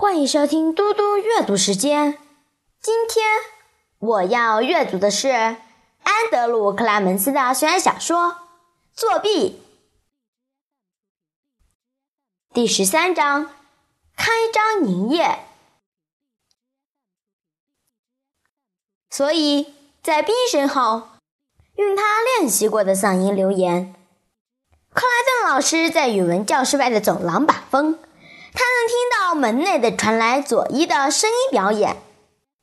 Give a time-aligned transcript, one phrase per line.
[0.00, 2.18] 欢迎收听嘟嘟阅读时间。
[2.80, 3.26] 今天
[3.98, 5.58] 我要阅读的是安
[6.30, 8.28] 德鲁·克拉门斯的悬疑小说
[8.94, 9.60] 《作弊》
[12.54, 13.50] 第十三章：
[14.16, 15.40] 开张营业。
[19.10, 21.08] 所以在冰身后，
[21.74, 23.96] 用他练习过的嗓音留言。
[24.94, 27.98] 克莱顿老师在语文教室外的走廊把风。
[28.58, 31.96] 他能听到门内的传来佐伊的声音表演。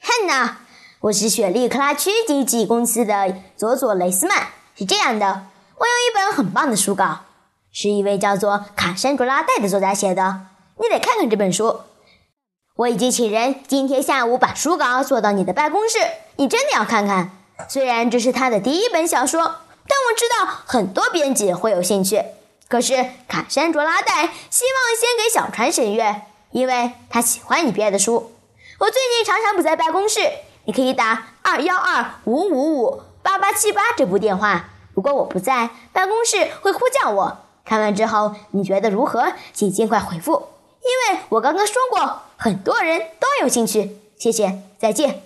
[0.00, 0.58] 汉娜，
[0.98, 4.48] 我是雪莉克拉区经纪公司的佐佐雷斯曼。
[4.74, 5.46] 是这样的，
[5.78, 7.20] 我有一本很棒的书稿，
[7.70, 10.40] 是一位叫做卡珊卓拉戴的作家写的。
[10.80, 11.82] 你得看看这本书。
[12.78, 15.98] 我已经请人今天下午把书稿做到你的办公室，
[16.34, 17.30] 你真的要看看。
[17.68, 22.24] 虽然这是他的第一本小说，但我知道很多编辑会有兴趣。
[22.68, 22.94] 可是
[23.28, 28.32] 卡珊卓拉戴希望先给小船审阅，因为他喜欢你编的书。
[28.78, 30.20] 我最近常常不在办公室，
[30.64, 34.70] 你可以打二幺二五五五八八七八这部电话。
[34.94, 37.38] 如果我不在办公室，会呼叫我。
[37.64, 39.32] 看完之后你觉得如何？
[39.52, 40.48] 请尽快回复，
[40.80, 43.98] 因为我刚刚说过，很多人都有兴趣。
[44.18, 45.22] 谢谢，再见。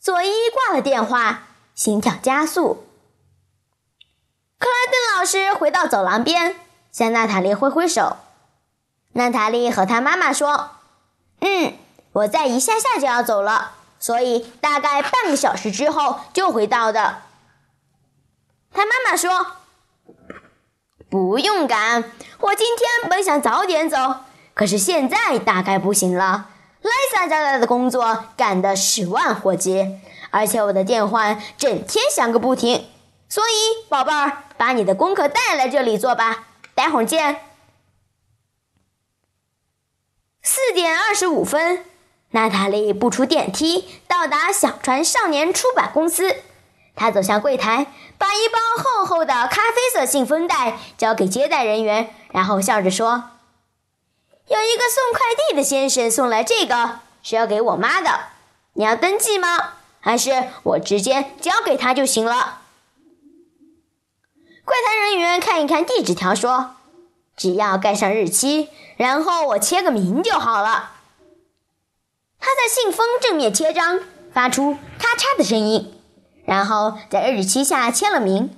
[0.00, 2.84] 佐伊挂了电话，心跳加速。
[4.58, 6.56] 克莱顿老师回到走廊边，
[6.90, 8.16] 向娜塔莉挥挥手。
[9.12, 10.70] 娜塔莉和她妈妈说
[11.40, 11.74] ：“嗯，
[12.12, 17.22] 我在一下下就要走了，所以大概半个小时之后就会到的。”
[18.72, 19.58] 他妈妈说
[21.10, 22.04] ：“不用赶，
[22.40, 23.96] 我今天本想早点走，
[24.54, 26.48] 可是现在大概不行了。
[26.82, 29.98] 莱萨交代的工作赶得十万火急，
[30.30, 32.86] 而且我的电话整天响个不停。”
[33.28, 36.44] 所以，宝贝儿，把你的功课带来这里做吧。
[36.74, 37.40] 待会儿见。
[40.42, 41.84] 四点二十五分，
[42.30, 46.36] 娜塔莉步出电梯，到达小船少年出版公司。
[46.94, 53.30] 她走向柜台，把一包厚厚的咖啡色信封袋交给接待人员，然后笑着说
[54.46, 58.28] ：“有一个送快递的先生送来这个，是要给我妈的。
[58.74, 59.74] 你要登记吗？
[60.00, 62.62] 还是我直接交给他就行了？”
[64.66, 66.74] 柜台人员看一看地址条，说
[67.38, 70.90] ：“只要盖上日期，然后我签个名就好了。”
[72.40, 74.00] 他在信封正面贴张，
[74.32, 75.94] 发出咔嚓的声音，
[76.44, 78.50] 然后在日期下签了名。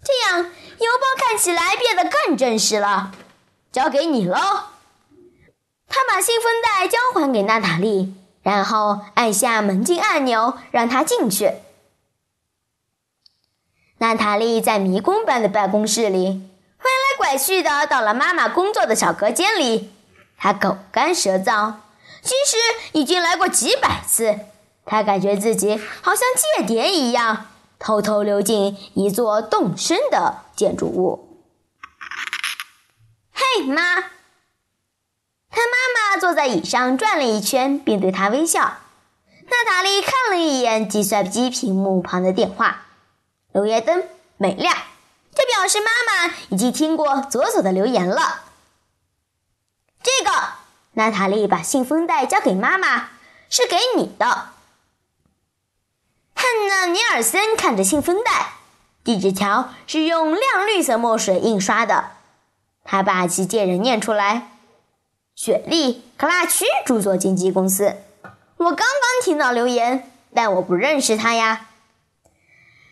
[0.00, 3.10] 这样，邮包看起来变得更正式了。
[3.72, 4.38] 交给你喽。
[5.88, 11.50] 他把信封袋交还给娜塔莉，然后按下门禁按钮，让她进去。
[13.98, 16.48] 娜塔莉在迷宫般的办公室里，
[16.80, 19.92] 拐来拐去的到了妈妈工作的小隔间里。
[20.36, 21.74] 她口干舌燥，
[22.22, 22.56] 其实
[22.92, 24.38] 已经来过几百次。
[24.84, 26.20] 她感觉自己好像
[26.56, 27.46] 间谍一样，
[27.80, 31.42] 偷偷溜进一座动身的建筑物。
[33.32, 33.96] 嘿，妈！
[35.50, 38.78] 她妈妈坐在椅上转了一圈，并对她微笑。
[39.50, 42.84] 娜塔莉看了一眼计算机屏幕旁的电话。
[43.52, 44.04] 留言灯
[44.36, 44.76] 没亮，
[45.34, 45.86] 这表示妈
[46.26, 48.42] 妈已经听过左左的留言了。
[50.02, 50.30] 这个，
[50.92, 53.10] 娜塔莉把信封袋交给妈妈，
[53.48, 54.50] 是给你的。
[56.34, 58.52] 汉娜·尼尔森看着信封袋，
[59.02, 62.12] 地址条是用亮绿色墨水印刷的。
[62.84, 64.52] 他把其借人念出来
[65.34, 67.96] ：“雪莉·克拉区著作经纪公司。”
[68.58, 71.67] 我刚刚听到留言，但我不认识他呀。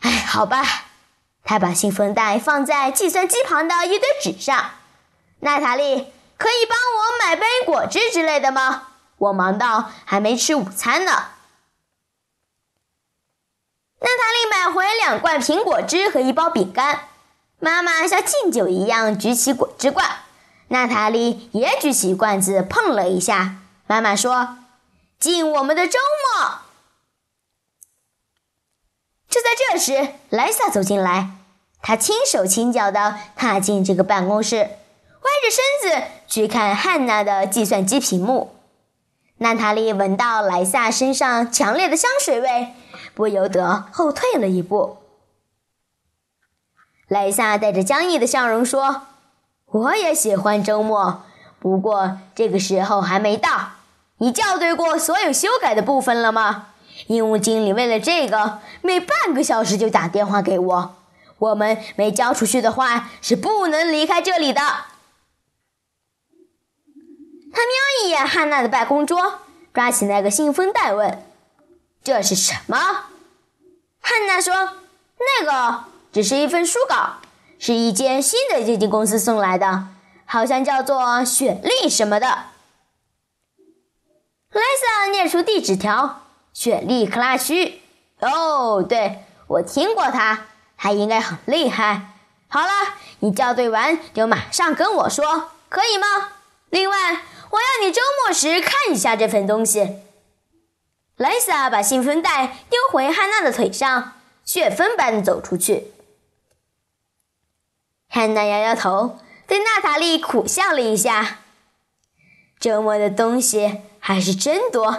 [0.00, 0.62] 哎，好吧，
[1.44, 4.70] 他把信封袋放在计算机旁的一堆纸上。
[5.40, 8.88] 娜塔莉，可以帮我买杯果汁之类的吗？
[9.18, 11.12] 我忙到还没吃午餐呢。
[14.00, 17.08] 娜塔莉买回两罐苹果汁和一包饼干。
[17.58, 20.06] 妈妈像敬酒一样举起果汁罐，
[20.68, 23.56] 娜塔莉也举起罐子碰了一下。
[23.88, 24.58] 妈妈说
[25.18, 25.98] ：“敬我们的周
[26.38, 26.47] 末。”
[29.28, 31.30] 就在这时，莱萨走进来。
[31.80, 38.54] 他轻手轻脚地踏进这个办公室，歪着身子去看汉娜的计算机屏幕。
[39.38, 42.74] 娜塔莉闻到莱萨身上强烈的香水味，
[43.14, 44.96] 不由得后退了一步。
[47.06, 49.02] 莱萨带着僵硬的笑容说
[49.70, 51.22] ：“我也喜欢周末，
[51.60, 53.70] 不过这个时候还没到。
[54.18, 56.68] 你校对过所有修改的部分了吗？”
[57.06, 60.96] 业务经理为了这个，每半个小时就打电话给我。
[61.38, 64.60] 我们没交出去的话，是不能离开这里的。
[67.50, 67.72] 他瞄
[68.04, 69.40] 一眼汉娜的办公桌，
[69.72, 71.24] 抓起那个信封袋问
[72.04, 72.76] ：“这是什么？”
[74.02, 74.54] 汉娜说
[75.18, 77.18] ：“那个只是一份书稿，
[77.58, 79.86] 是一间新的基金公司送来的，
[80.24, 82.26] 好像叫做雪莉什么的。”
[84.50, 86.22] 莱萨念出地址条
[86.58, 87.82] ：“雪莉·克拉区。”
[88.18, 90.46] 哦，对，我听过他，
[90.76, 92.14] 他应该很厉害。
[92.48, 92.68] 好了，
[93.20, 96.32] 你校对完就马上跟我说，可以吗？
[96.70, 99.98] 另外，我要你周末时看一下这份东西。
[101.16, 104.14] 莱萨把信封袋丢回汉娜的腿上，
[104.44, 105.92] 旋风般走出去。
[108.08, 111.38] 汉娜摇摇头，对娜塔莉苦笑了一下。
[112.58, 114.90] 周末的东西还是真多。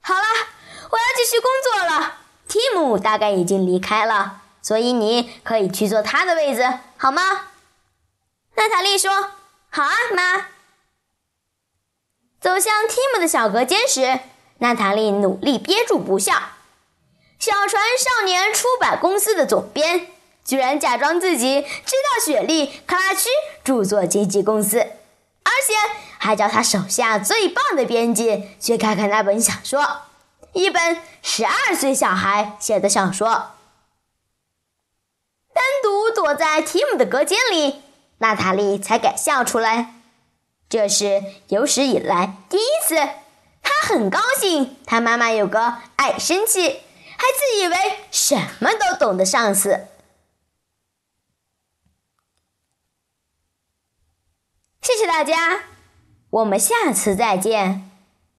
[0.00, 0.22] 好了，
[0.92, 2.18] 我要继续工作了。
[2.46, 7.22] 蒂姆大概已经离开了，所以你可以去坐他的位子，好吗？
[8.56, 9.10] 娜塔莉说
[9.70, 10.48] ：“好啊，妈。”
[12.38, 14.20] 走向蒂姆的小隔间时，
[14.58, 16.34] 娜塔莉努力憋住不笑。
[17.38, 20.08] 小船少年出版公司的总编
[20.44, 23.30] 居然假装自己知道雪莉·克拉区
[23.64, 25.72] 著作经纪公司，而且
[26.18, 30.02] 还叫他手下最棒的编辑去看看那本小说。
[30.52, 33.52] 一本十二岁小孩写的小说，
[35.54, 37.80] 单独躲在提姆的隔间里，
[38.18, 39.94] 娜塔莉才敢笑出来。
[40.68, 42.96] 这是有史以来第一次，
[43.62, 47.76] 她很高兴，她妈妈有个爱生气，还自以为
[48.10, 49.86] 什么都懂的上司。
[54.80, 55.64] 谢谢大家，
[56.30, 57.91] 我们下次再见。